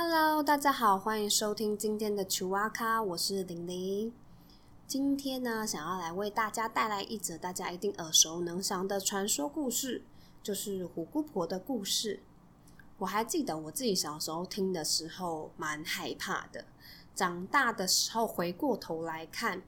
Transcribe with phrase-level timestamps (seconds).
[0.00, 4.12] Hello，大家好，欢迎收听今天的球蛙咖，我是玲玲。
[4.86, 10.04] 今天呢，想要来为大家带来一则大家一定耳熟能详的传说故事，
[10.40, 12.20] 就是虎姑婆的故事。
[12.98, 16.64] 我还记得我自己小时候听的时候蛮害怕的，
[17.16, 19.62] 长大的时候回过头来看。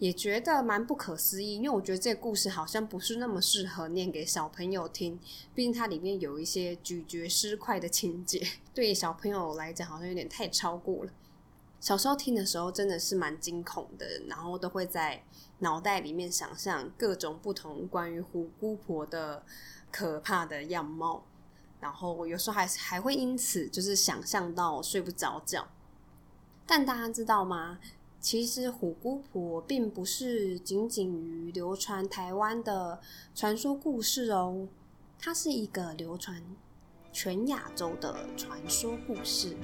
[0.00, 5.20] 也觉得蛮不可思议，因为我觉得这个故事好像不是那么适合念给小朋友听，
[5.54, 8.42] 毕竟它里面有一些咀嚼尸块的情节，
[8.74, 11.12] 对小朋友来讲好像有点太超过了。
[11.80, 15.22] 小时候听的时候真的是蛮惊恐的，然后都会在
[15.58, 19.44] 脑袋里面想象各种不同关于虎姑婆的
[19.90, 21.26] 可怕的样貌，
[21.78, 25.68] 然后有时候还还会因此就是想象到睡不着觉。
[26.66, 27.78] 但大家知道吗？
[28.20, 33.00] 其实虎姑婆并不是仅仅于流传台湾的
[33.34, 34.68] 传说故事哦，
[35.18, 36.42] 它是一个流传
[37.12, 39.56] 全亚洲的传说故事。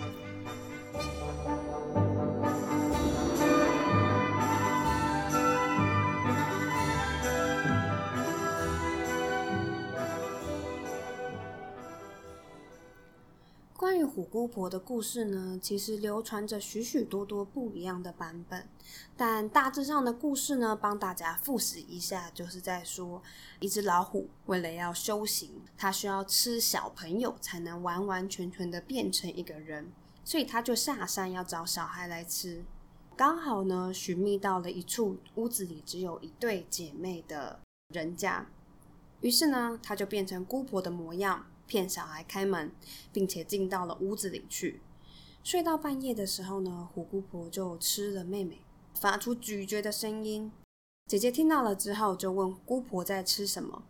[13.86, 18.68] 关于虎姑婆的故事呢，其实流传着许许多多不一样的版本，
[19.16, 23.22] 但大致上的故事呢，帮大家复习一下，就是在说
[23.60, 29.92] 一只老虎为了要修行，它需要吃小朋友才能完完全全的变成一个人，
[30.24, 32.64] 所以它就下山要找小孩来吃，
[33.16, 37.60] 刚好呢寻觅到了一处屋子里只有一对姐妹的
[37.94, 38.48] 人家，
[39.20, 41.46] 于是呢，它就变成姑婆的模样。
[41.67, 42.72] 骗小孩开门，
[43.12, 44.81] 并且进到了屋子里去。
[45.43, 48.62] 睡到半夜的时候呢，虎姑婆就吃了妹妹，
[49.00, 50.50] 发出咀嚼的声音。
[51.06, 53.84] 姐姐听到了之后，就问姑婆在吃什么。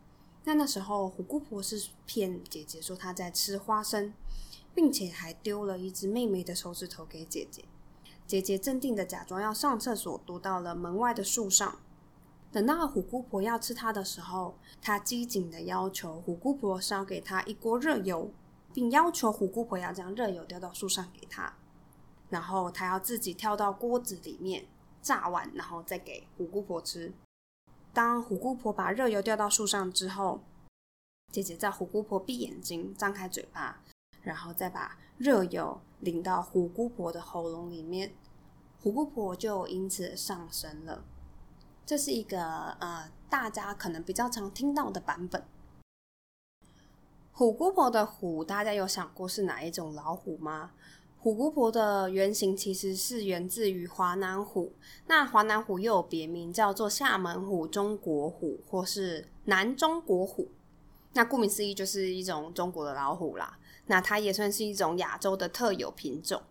[0.45, 4.13] 那那时候，虎姑婆是骗姐姐说她在吃花生，
[4.75, 7.65] 并且还丢了一只妹妹的手指头给姐姐。
[8.27, 11.81] 姐姐镇定的假装要上厕所，躲到了门外的树上。
[12.57, 18.33] 等到虎姑婆要吃它的时候，她机警的要求虎姑婆烧给她一锅热油，
[18.73, 21.53] 并要求虎姑婆要将热油掉到树上给她，
[22.31, 24.65] 然后她要自己跳到锅子里面
[25.03, 27.13] 炸完，然后再给虎姑婆吃。
[27.93, 30.41] 当虎姑婆把热油掉到树上之后，
[31.31, 33.83] 姐姐在虎姑婆闭眼睛、张开嘴巴，
[34.23, 38.15] 然后再把热油淋到虎姑婆的喉咙里面，
[38.81, 41.05] 虎姑婆就因此上身了。
[41.87, 42.43] 这是一个
[42.81, 45.45] 呃，大家可能比较常听到的版本。
[47.31, 50.73] 虎姑婆的虎，大家有想过是哪一种老虎吗？
[51.21, 54.73] 虎姑婆的原型其实是源自于华南虎，
[55.07, 60.51] 那华南虎又有别名叫做厦门虎、中国虎或是南中国虎。
[61.13, 63.59] 那顾名思义就是一种中国的老虎啦。
[63.87, 66.43] 那它也算是一种亚洲的特有品种。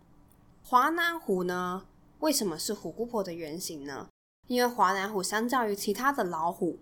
[0.62, 1.86] 华南虎呢，
[2.20, 4.08] 为什么是虎姑婆的原型呢？
[4.46, 6.78] 因为华南虎相较于其他的老虎，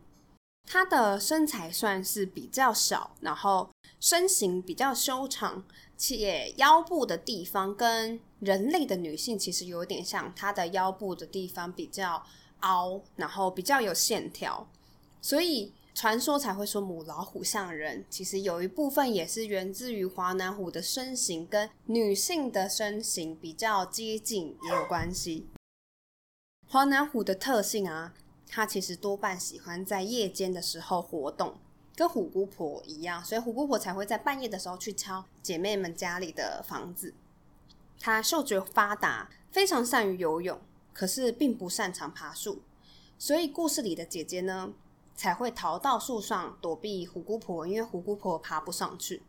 [0.70, 3.70] 它的身材算是比较小，然后
[4.00, 5.64] 身形比较修长，
[5.96, 12.22] 且腰部的地方跟人类的女性其实有点像，它的腰部的地方比较
[12.60, 14.66] 凹，然后比较有线条，
[15.20, 18.04] 所以传说才会说母老虎像人。
[18.10, 25.46] 其实有一部分也是源自于华南虎的身形跟女性的身形比较接近也有关系。
[26.74, 28.12] 华南虎的特性啊，
[28.48, 31.54] 它其实多半喜欢在夜间的时候活动，
[31.94, 37.14] 跟虎姑婆一样，所以虎姑婆才会在半夜的时候去敲姐妹们家里的房子。
[38.00, 40.60] 它嗅觉发达，非常善于游泳，
[40.92, 42.62] 可是并不擅长爬树，
[43.20, 44.72] 所以故事里的姐姐呢，
[45.14, 49.22] 才会逃到树上躲避虎姑婆，因为虎姑婆爬不上去。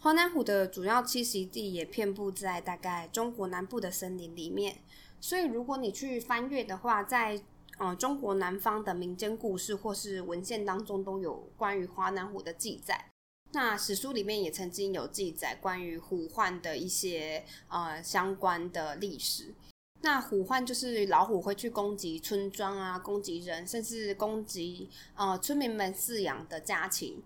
[0.00, 4.76] 华南虎的主要栖息地也遍布在大概中国南部的森林里面。
[5.20, 7.42] 所以，如果你去翻阅的话，在
[7.78, 13.10] 呃中国南方的民间故事或是文献当中，都有关于华南虎的记载。
[13.52, 19.54] 那史书里面也曾经有记载关于虎患的一些呃相关的历史。
[20.02, 27.22] 那虎患就是老虎会去攻击村庄啊，攻击人，甚至攻击呃村民们饲养的家禽。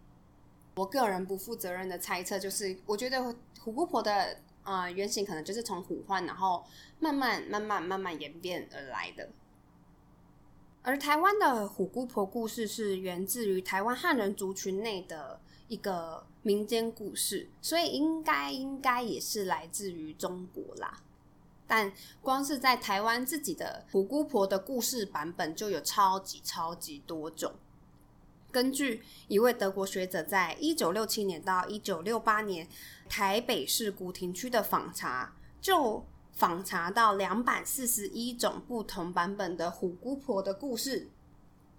[0.77, 4.39] 我个人不负责任的猜测，就是我觉得虎姑婆的。
[4.63, 6.65] 啊，原型可能就是从虎患，然后
[7.01, 9.29] 慢慢、慢慢、慢慢演变而来的。
[10.83, 21.01] 而台湾的虎姑婆故事是源自于台湾汉人族群内的一个民间故事，所以应该应该也是来自于中国啦。
[21.67, 27.55] 但光是在台湾自己的虎姑婆的故事版本就有超级超级多种。
[28.53, 32.69] 根据一位德国学者在一九六七年到一九六八年
[33.09, 41.09] 台北市古亭区的访查，就访查到两百四十一种不同版本的虎姑婆的故事，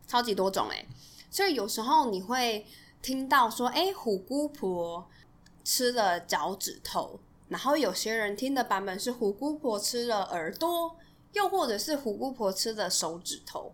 [0.07, 0.87] 超级多种诶。
[1.29, 2.65] 所以有时候你会
[3.03, 5.07] 听到说，哎，虎姑婆
[5.63, 7.19] 吃了脚趾头，
[7.49, 10.95] 然后有些人听的版本是虎姑婆吃了耳朵，
[11.33, 13.73] 又或者是虎姑婆吃了手指头。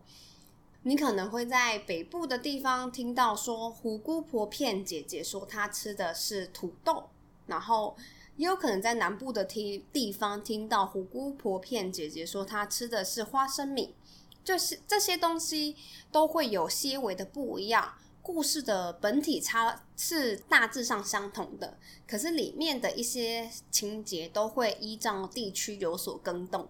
[0.84, 7.10] 你可能会在北部的地方听到说，虎姑婆骗姐姐说她吃的是土豆，
[7.48, 7.98] 然后
[8.38, 13.94] 也有可能在南部的听地方听到虎姑婆骗姐姐说她吃的是花生米。
[14.42, 15.76] 就是这些东西
[16.12, 17.94] 都会有些微的不一样，
[18.24, 21.78] 故事的本体差是大致上相同的，
[22.08, 26.68] 可是里面的一些情节都会依照地区有所更动。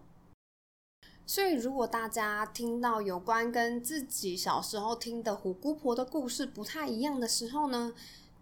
[1.30, 7.94] 所以，如果大家听到有关跟自己小时候听的虎姑婆的故事不太一样的时候呢，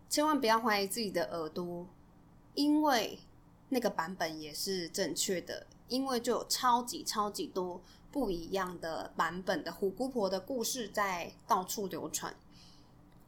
[0.08, 1.86] 千万不要怀疑自己的耳朵，
[2.54, 3.20] 因为
[3.68, 7.82] 那个版本也是正确的，因为就有超级超级多。
[8.10, 12.34] 不一样的版本的虎姑婆的故事在到处流传，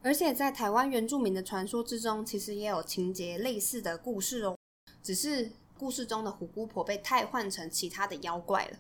[0.02, 4.56] 而且在台湾原住民的传说之中，其实也有情节类似的故事哦。
[5.04, 8.78] 只是故事中的虎姑婆被替换成其他的妖怪了。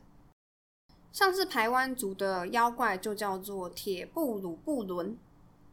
[1.12, 5.18] 像是台湾族的妖怪就叫做铁布鲁布伦，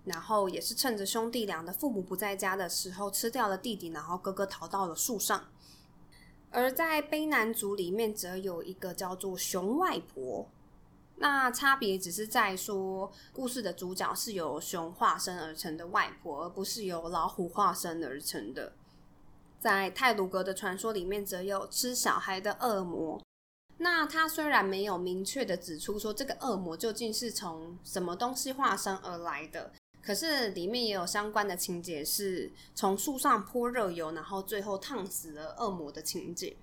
[0.04, 5.44] 然后也是趁着兄弟俩的父母不在家的时候吃掉了弟弟，然后哥哥逃到了树上。
[6.50, 10.46] 而在卑南族里面，则有一个叫做熊外婆。
[11.16, 18.72] 那差别只是在说，故事的主角是由熊化身而成的外婆，而不是由老虎化身而成的。
[19.58, 23.20] 在泰鲁格的传说里面，则有吃小孩的恶魔。
[23.78, 29.72] 那他虽然没有明确的指出说这个恶魔究竟是从什么东西化身而来的。
[30.02, 36.56] 可是里面也有相关的情节，是从树上泼热油，然后最后烫死了恶魔的情节。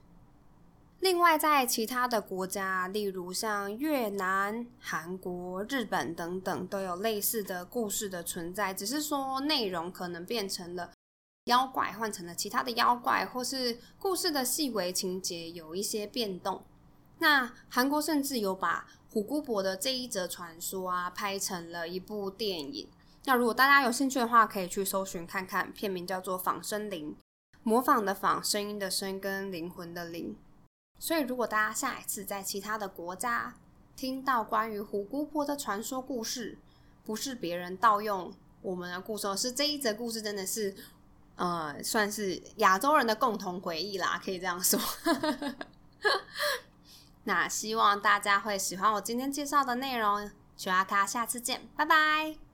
[1.01, 10.92] 另外，在其他的国家，例如像越南、韩国、日本等等，都有类似的故事的存在，只是说内容可能变成了
[11.44, 16.63] 妖怪换成了其他的妖怪，或是故事的细微情节有一些变动。
[17.24, 22.90] 那韩国甚至有把虎姑婆的这一则传说啊，拍成了一部电影。
[23.24, 27.12] 那如果大家有兴趣的话，可以去搜寻看看，片名叫做《仿生灵》，
[27.64, 30.36] 模仿的仿，声音的声，跟灵魂的灵。
[31.00, 33.56] 所以，如果大家下一次在其他的国家
[33.96, 36.58] 听到关于虎姑婆的传说故事，
[37.06, 40.75] 不是别人盗用我们的故事，是这一则故事真的是，
[41.38, 44.78] 呃，算是亚洲人的共同回忆啦，可以这样说。
[47.25, 52.52] 那希望大家会喜欢我今天介绍的内容，雪阿卡，下次见，拜拜。